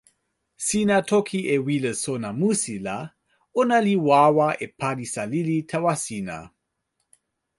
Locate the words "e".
1.55-1.57, 4.65-4.67